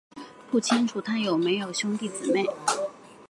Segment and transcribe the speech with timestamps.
[0.49, 2.43] 不清楚他有没有兄弟姊妹。